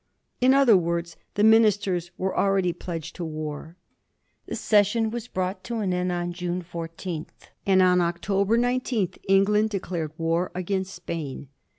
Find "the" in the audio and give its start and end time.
1.35-1.43, 4.47-4.55